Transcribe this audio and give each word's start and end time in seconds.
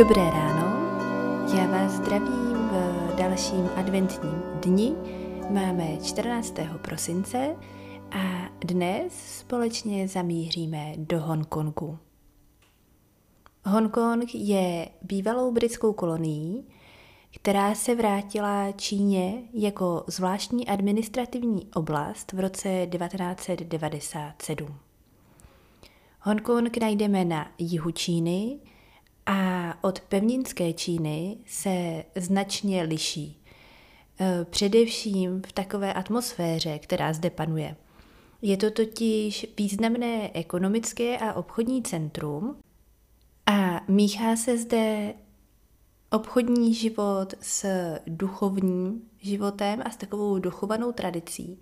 Dobré 0.00 0.30
ráno, 0.30 0.62
já 1.56 1.66
vás 1.66 1.92
zdravím 1.92 2.56
v 2.56 3.14
dalším 3.16 3.68
adventním 3.76 4.42
dni. 4.62 4.94
Máme 5.50 5.96
14. 6.04 6.54
prosince 6.82 7.56
a 8.10 8.48
dnes 8.64 9.38
společně 9.38 10.08
zamíříme 10.08 10.92
do 10.96 11.20
Hongkongu. 11.20 11.98
Hongkong 13.64 14.34
je 14.34 14.88
bývalou 15.02 15.52
britskou 15.52 15.92
kolonií, 15.92 16.66
která 17.34 17.74
se 17.74 17.94
vrátila 17.94 18.72
Číně 18.72 19.42
jako 19.52 20.04
zvláštní 20.06 20.68
administrativní 20.68 21.66
oblast 21.74 22.32
v 22.32 22.40
roce 22.40 22.68
1997. 22.86 24.78
Hongkong 26.20 26.76
najdeme 26.76 27.24
na 27.24 27.50
jihu 27.58 27.90
Číny 27.90 28.58
od 29.82 30.00
pevninské 30.00 30.72
Číny 30.72 31.36
se 31.46 32.04
značně 32.16 32.82
liší. 32.82 33.42
E, 34.20 34.44
především 34.44 35.42
v 35.46 35.52
takové 35.52 35.94
atmosféře, 35.94 36.78
která 36.78 37.12
zde 37.12 37.30
panuje. 37.30 37.76
Je 38.42 38.56
to 38.56 38.70
totiž 38.70 39.46
významné 39.58 40.30
ekonomické 40.34 41.18
a 41.18 41.32
obchodní 41.32 41.82
centrum 41.82 42.56
a 43.46 43.80
míchá 43.88 44.36
se 44.36 44.58
zde 44.58 45.14
obchodní 46.10 46.74
život 46.74 47.34
s 47.40 47.66
duchovním 48.06 49.02
životem 49.20 49.82
a 49.84 49.90
s 49.90 49.96
takovou 49.96 50.38
duchovanou 50.38 50.92
tradicí. 50.92 51.58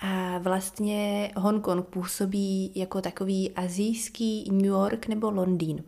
A 0.00 0.38
vlastně 0.38 1.30
Hongkong 1.36 1.86
působí 1.86 2.72
jako 2.74 3.00
takový 3.00 3.50
azijský 3.50 4.50
New 4.52 4.64
York 4.64 5.08
nebo 5.08 5.30
Londýn. 5.30 5.84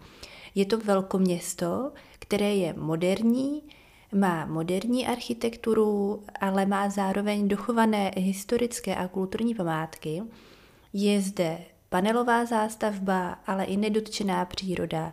Je 0.55 0.65
to 0.65 0.79
velkoměsto, 0.79 1.93
které 2.19 2.55
je 2.55 2.75
moderní, 2.79 3.63
má 4.15 4.47
moderní 4.47 5.07
architekturu, 5.07 6.23
ale 6.41 6.67
má 6.67 6.91
zároveň 6.91 7.49
dochované 7.49 8.11
historické 8.17 8.97
a 8.97 9.09
kulturní 9.09 9.55
památky. 9.55 10.23
Je 10.93 11.21
zde 11.21 11.59
panelová 11.89 12.45
zástavba, 12.45 13.39
ale 13.47 13.65
i 13.65 13.77
nedotčená 13.77 14.45
příroda. 14.45 15.13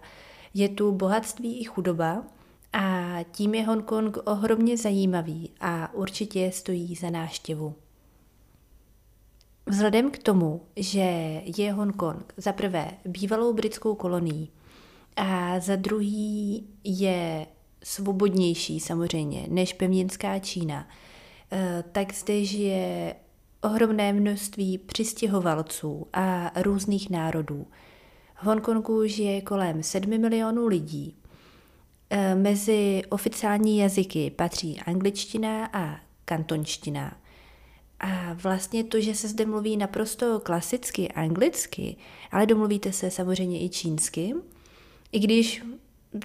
Je 0.53 0.69
tu 0.69 0.91
bohatství 0.91 1.59
i 1.59 1.63
chudoba 1.63 2.23
a 2.73 3.17
tím 3.31 3.55
je 3.55 3.65
Hongkong 3.65 4.17
ohromně 4.25 4.77
zajímavý 4.77 5.49
a 5.61 5.93
určitě 5.93 6.51
stojí 6.53 6.95
za 6.95 7.09
náštěvu. 7.09 7.75
Vzhledem 9.65 10.11
k 10.11 10.17
tomu, 10.17 10.61
že 10.75 10.99
je 11.57 11.73
Hongkong 11.73 12.33
za 12.37 12.53
prvé 12.53 12.91
bývalou 13.05 13.53
britskou 13.53 13.95
kolonií 13.95 14.49
a 15.15 15.59
za 15.59 15.75
druhý 15.75 16.67
je 16.83 17.47
svobodnější 17.83 18.79
samozřejmě 18.79 19.45
než 19.49 19.73
pevninská 19.73 20.39
Čína, 20.39 20.87
eh, 21.51 21.83
tak 21.91 22.13
zde 22.13 22.45
žije 22.45 23.15
ohromné 23.61 24.13
množství 24.13 24.77
přistěhovalců 24.77 26.07
a 26.13 26.51
různých 26.61 27.09
národů. 27.09 27.67
V 28.35 28.43
Hongkongu 28.43 29.05
žije 29.05 29.41
kolem 29.41 29.83
7 29.83 30.17
milionů 30.17 30.67
lidí. 30.67 31.15
Eh, 32.09 32.35
mezi 32.35 33.01
oficiální 33.09 33.77
jazyky 33.77 34.29
patří 34.29 34.79
angličtina 34.85 35.69
a 35.73 35.99
kantonština. 36.25 37.17
A 37.99 38.33
vlastně 38.33 38.83
to, 38.83 39.01
že 39.01 39.15
se 39.15 39.27
zde 39.27 39.45
mluví 39.45 39.77
naprosto 39.77 40.39
klasicky 40.39 41.11
anglicky, 41.11 41.95
ale 42.31 42.45
domluvíte 42.45 42.91
se 42.91 43.11
samozřejmě 43.11 43.63
i 43.63 43.69
čínsky, 43.69 44.33
i 45.11 45.19
když 45.19 45.63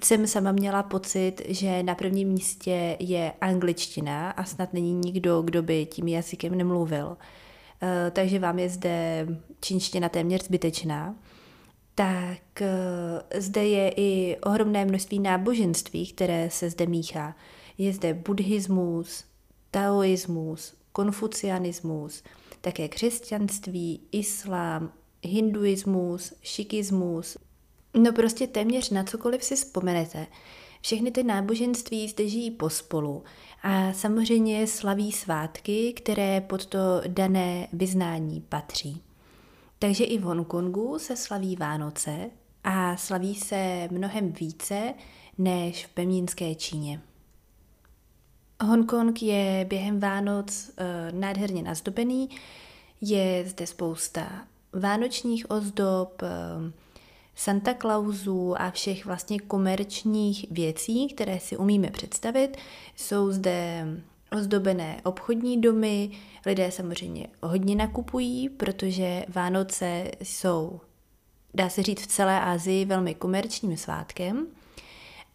jsem 0.03 0.27
sama 0.27 0.51
měla 0.51 0.83
pocit, 0.83 1.41
že 1.47 1.83
na 1.83 1.95
prvním 1.95 2.27
místě 2.29 2.97
je 2.99 3.33
angličtina 3.41 4.31
a 4.31 4.43
snad 4.43 4.73
není 4.73 4.93
nikdo, 4.93 5.41
kdo 5.41 5.63
by 5.63 5.85
tím 5.85 6.07
jazykem 6.07 6.57
nemluvil. 6.57 7.17
Eh, 7.81 8.11
takže 8.11 8.39
vám 8.39 8.59
je 8.59 8.69
zde 8.69 9.27
čínština 9.61 10.09
téměř 10.09 10.43
zbytečná. 10.43 11.15
Tak 11.95 12.61
eh, 12.61 13.41
zde 13.41 13.67
je 13.67 13.93
i 13.97 14.37
ohromné 14.45 14.85
množství 14.85 15.19
náboženství, 15.19 16.07
které 16.07 16.49
se 16.49 16.69
zde 16.69 16.85
míchá. 16.85 17.35
Je 17.77 17.93
zde 17.93 18.13
buddhismus, 18.13 19.25
taoismus, 19.71 20.73
konfucianismus, 20.91 22.23
také 22.61 22.87
křesťanství, 22.87 24.01
islám, 24.11 24.91
hinduismus, 25.23 26.33
šikismus, 26.41 27.37
No 27.97 28.13
prostě 28.13 28.47
téměř 28.47 28.89
na 28.89 29.03
cokoliv 29.03 29.43
si 29.43 29.55
vzpomenete. 29.55 30.27
Všechny 30.81 31.11
ty 31.11 31.23
náboženství 31.23 32.07
zde 32.07 32.29
žijí 32.29 32.51
pospolu 32.51 33.23
a 33.63 33.93
samozřejmě 33.93 34.67
slaví 34.67 35.11
svátky, 35.11 35.93
které 35.93 36.41
pod 36.41 36.65
to 36.65 36.79
dané 37.07 37.67
vyznání 37.73 38.41
patří. 38.49 39.01
Takže 39.79 40.03
i 40.03 40.17
v 40.17 40.21
Hongkongu 40.21 40.99
se 40.99 41.17
slaví 41.17 41.55
Vánoce 41.55 42.29
a 42.63 42.97
slaví 42.97 43.35
se 43.35 43.87
mnohem 43.91 44.31
více 44.31 44.93
než 45.37 45.85
v 45.85 45.89
pevninské 45.89 46.55
Číně. 46.55 47.01
Hongkong 48.63 49.21
je 49.21 49.65
během 49.69 49.99
Vánoc 49.99 50.71
e, 50.77 51.11
nádherně 51.11 51.63
nazdobený, 51.63 52.29
je 53.01 53.43
zde 53.47 53.67
spousta 53.67 54.47
vánočních 54.73 55.51
ozdob, 55.51 56.21
e, 56.21 56.27
Santa 57.39 57.73
Clausů 57.73 58.61
a 58.61 58.71
všech 58.71 59.05
vlastně 59.05 59.39
komerčních 59.39 60.45
věcí, 60.51 61.07
které 61.07 61.39
si 61.39 61.57
umíme 61.57 61.91
představit. 61.91 62.57
Jsou 62.95 63.31
zde 63.31 63.87
ozdobené 64.31 65.01
obchodní 65.03 65.61
domy, 65.61 66.11
lidé 66.45 66.71
samozřejmě 66.71 67.27
hodně 67.43 67.75
nakupují, 67.75 68.49
protože 68.49 69.25
Vánoce 69.29 70.11
jsou, 70.23 70.79
dá 71.53 71.69
se 71.69 71.83
říct, 71.83 72.01
v 72.01 72.07
celé 72.07 72.41
Asii 72.41 72.85
velmi 72.85 73.15
komerčním 73.15 73.77
svátkem. 73.77 74.47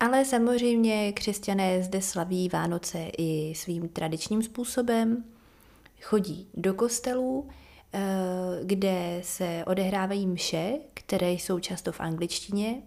Ale 0.01 0.25
samozřejmě 0.25 1.13
křesťané 1.13 1.83
zde 1.83 2.03
slaví 2.03 2.49
Vánoce 2.49 3.11
i 3.19 3.55
svým 3.57 3.89
tradičním 3.89 4.43
způsobem. 4.43 5.25
Chodí 6.01 6.49
do 6.55 6.75
kostelů, 6.75 7.49
kde 8.63 9.21
se 9.23 9.65
odehrávají 9.67 10.27
mše, 10.27 10.73
které 10.95 11.33
jsou 11.33 11.59
často 11.59 11.93
v 11.93 12.01
angličtině, 12.01 12.83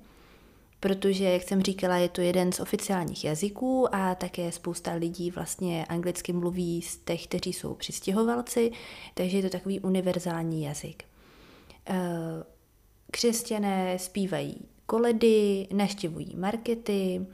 protože, 0.80 1.24
jak 1.24 1.44
jsem 1.44 1.62
říkala, 1.62 1.98
je 1.98 2.10
to 2.10 2.22
jeden 2.22 2.52
z 2.52 2.60
oficiálních 2.60 3.26
jazyků 3.26 3.96
a 3.96 4.16
také 4.16 4.52
spousta 4.52 4.94
lidí 4.94 5.32
vlastně 5.32 5.86
anglicky 5.86 6.34
mluví 6.34 6.82
z 6.82 6.98
těch, 6.98 7.28
kteří 7.28 7.54
jsou 7.54 7.74
přistěhovalci, 7.74 8.72
takže 9.14 9.38
je 9.38 9.44
to 9.44 9.50
takový 9.50 9.80
univerzální 9.80 10.64
jazyk. 10.64 11.04
Eh, 11.90 11.96
křesťané 13.12 14.00
zpívají 14.00 14.58
koledy, 14.86 15.68
naštěvují 15.74 16.36
markety, 16.36 17.26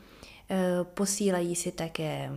eh, 0.50 0.58
posílají 0.84 1.56
si 1.56 1.72
také 1.72 2.32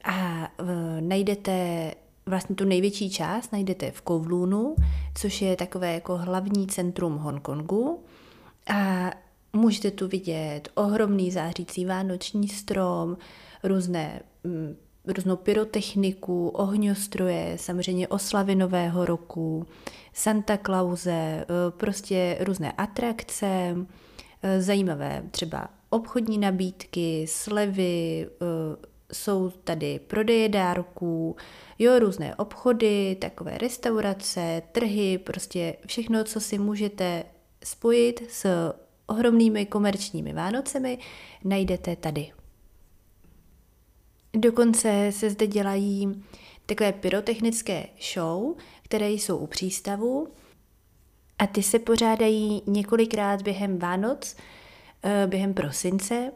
A 0.04 0.48
eh, 0.58 0.64
najdete 1.00 1.92
vlastně 2.26 2.56
tu 2.56 2.64
největší 2.64 3.10
část 3.10 3.52
najdete 3.52 3.90
v 3.90 4.00
Kowloonu, 4.00 4.76
což 5.14 5.42
je 5.42 5.56
takové 5.56 5.94
jako 5.94 6.16
hlavní 6.16 6.66
centrum 6.66 7.16
Hongkongu. 7.16 8.04
A 8.74 9.10
můžete 9.52 9.90
tu 9.90 10.08
vidět 10.08 10.68
ohromný 10.74 11.30
zářící 11.30 11.84
vánoční 11.84 12.48
strom, 12.48 13.16
různé, 13.62 14.20
mm, 14.44 14.76
různou 15.06 15.36
pyrotechniku, 15.36 16.48
ohňostroje, 16.48 17.56
samozřejmě 17.58 18.08
oslavy 18.08 18.54
Nového 18.54 19.04
roku, 19.04 19.66
Santa 20.12 20.58
Clause, 20.66 21.10
e, 21.10 21.44
prostě 21.76 22.38
různé 22.40 22.72
atrakce, 22.72 23.76
e, 24.42 24.62
zajímavé 24.62 25.22
třeba 25.30 25.68
obchodní 25.90 26.38
nabídky, 26.38 27.26
slevy, 27.28 28.26
e, 28.26 28.86
jsou 29.12 29.50
tady 29.50 30.00
prodeje 30.06 30.48
dárků, 30.48 31.36
jo, 31.78 31.98
různé 31.98 32.34
obchody, 32.34 33.16
takové 33.20 33.58
restaurace, 33.58 34.62
trhy, 34.72 35.18
prostě 35.18 35.76
všechno, 35.86 36.24
co 36.24 36.40
si 36.40 36.58
můžete 36.58 37.24
spojit 37.66 38.22
s 38.30 38.72
ohromnými 39.06 39.66
komerčními 39.66 40.32
Vánocemi, 40.32 40.98
najdete 41.44 41.96
tady. 41.96 42.32
Dokonce 44.34 45.12
se 45.12 45.30
zde 45.30 45.46
dělají 45.46 46.24
takové 46.66 46.92
pyrotechnické 46.92 47.86
show, 48.14 48.54
které 48.82 49.10
jsou 49.10 49.36
u 49.36 49.46
přístavu 49.46 50.28
a 51.38 51.46
ty 51.46 51.62
se 51.62 51.78
pořádají 51.78 52.62
několikrát 52.66 53.42
během 53.42 53.78
Vánoc, 53.78 54.36
eh, 55.02 55.26
během 55.26 55.54
prosince, 55.54 56.32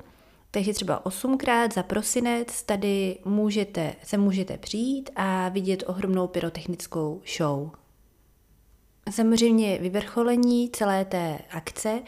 takže 0.50 0.72
třeba 0.72 1.06
osmkrát 1.06 1.74
za 1.74 1.82
prosinec 1.82 2.62
tady 2.62 3.18
můžete, 3.24 3.94
se 4.02 4.18
můžete 4.18 4.58
přijít 4.58 5.10
a 5.16 5.48
vidět 5.48 5.84
ohromnou 5.86 6.26
pyrotechnickou 6.26 7.22
show. 7.36 7.79
Samozřejmě 9.10 9.78
vyvrcholení 9.78 10.70
celé 10.70 11.04
té 11.04 11.38
akce 11.50 12.02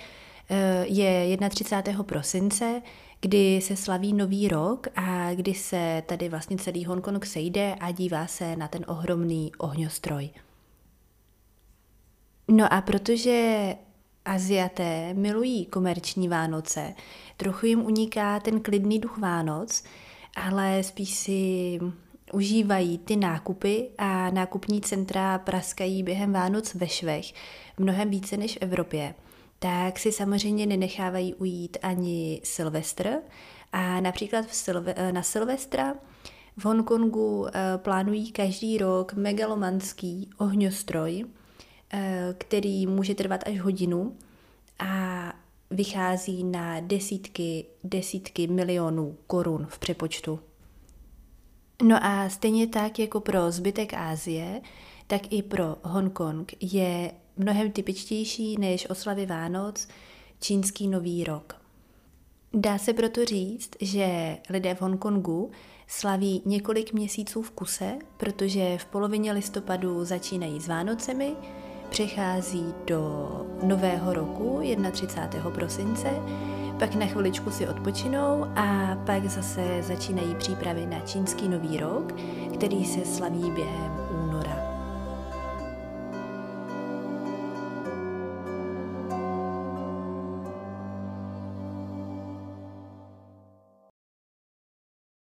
eh, 0.50 0.84
je 0.86 1.38
31. 1.48 2.02
prosince, 2.02 2.82
kdy 3.20 3.60
se 3.60 3.76
slaví 3.76 4.12
nový 4.12 4.48
rok 4.48 4.86
a 4.96 5.34
kdy 5.34 5.54
se 5.54 6.02
tady 6.06 6.28
vlastně 6.28 6.56
celý 6.56 6.84
Hongkong 6.84 7.26
sejde 7.26 7.74
a 7.80 7.90
dívá 7.90 8.26
se 8.26 8.56
na 8.56 8.68
ten 8.68 8.84
ohromný 8.88 9.52
ohňostroj. 9.58 10.30
No 12.48 12.72
a 12.72 12.80
protože 12.80 13.74
Aziaté 14.24 15.14
milují 15.14 15.66
komerční 15.66 16.28
Vánoce, 16.28 16.94
trochu 17.36 17.66
jim 17.66 17.80
uniká 17.80 18.40
ten 18.40 18.60
klidný 18.60 18.98
duch 18.98 19.18
Vánoc, 19.18 19.84
ale 20.36 20.82
spíš 20.82 21.14
si 21.14 21.80
užívají 22.32 22.98
ty 22.98 23.16
nákupy 23.16 23.88
a 23.98 24.30
nákupní 24.30 24.80
centra 24.80 25.38
praskají 25.38 26.02
během 26.02 26.32
Vánoc 26.32 26.74
ve 26.74 26.88
švech 26.88 27.32
mnohem 27.78 28.10
více 28.10 28.36
než 28.36 28.54
v 28.54 28.62
Evropě, 28.62 29.14
tak 29.58 29.98
si 29.98 30.12
samozřejmě 30.12 30.66
nenechávají 30.66 31.34
ujít 31.34 31.76
ani 31.82 32.40
Silvestr 32.44 33.12
a 33.72 34.00
například 34.00 34.46
v 34.46 34.52
Silve- 34.52 35.12
na 35.12 35.22
Silvestra 35.22 35.94
v 36.56 36.64
Hongkongu 36.64 37.46
eh, 37.46 37.78
plánují 37.78 38.32
každý 38.32 38.78
rok 38.78 39.12
megalomanský 39.12 40.30
ohňostroj, 40.38 41.24
eh, 41.92 42.34
který 42.38 42.86
může 42.86 43.14
trvat 43.14 43.48
až 43.48 43.60
hodinu 43.60 44.16
a 44.78 45.32
vychází 45.70 46.44
na 46.44 46.80
desítky, 46.80 47.66
desítky 47.84 48.46
milionů 48.46 49.16
korun 49.26 49.66
v 49.70 49.78
přepočtu. 49.78 50.40
No 51.82 52.04
a 52.04 52.28
stejně 52.28 52.66
tak 52.66 52.98
jako 52.98 53.20
pro 53.20 53.50
zbytek 53.50 53.94
Ázie, 53.94 54.60
tak 55.06 55.32
i 55.32 55.42
pro 55.42 55.76
Hongkong 55.82 56.52
je 56.60 57.12
mnohem 57.36 57.72
typičtější 57.72 58.56
než 58.58 58.90
oslavy 58.90 59.26
Vánoc 59.26 59.88
čínský 60.40 60.88
nový 60.88 61.24
rok. 61.24 61.56
Dá 62.54 62.78
se 62.78 62.92
proto 62.92 63.24
říct, 63.24 63.70
že 63.80 64.38
lidé 64.50 64.74
v 64.74 64.80
Hongkongu 64.80 65.50
slaví 65.86 66.42
několik 66.44 66.92
měsíců 66.92 67.42
v 67.42 67.50
kuse, 67.50 67.98
protože 68.16 68.78
v 68.78 68.84
polovině 68.84 69.32
listopadu 69.32 70.04
začínají 70.04 70.60
s 70.60 70.68
Vánocemi, 70.68 71.32
přechází 71.90 72.64
do 72.86 73.30
nového 73.62 74.12
roku 74.12 74.60
31. 74.92 75.50
prosince, 75.50 76.08
pak 76.82 76.94
na 76.94 77.06
chviličku 77.06 77.50
si 77.50 77.68
odpočinou 77.68 78.46
a 78.56 78.98
pak 79.06 79.24
zase 79.26 79.82
začínají 79.82 80.34
přípravy 80.34 80.86
na 80.86 81.00
čínský 81.00 81.48
nový 81.48 81.76
rok, 81.76 82.12
který 82.54 82.84
se 82.84 83.04
slaví 83.04 83.50
během 83.50 83.92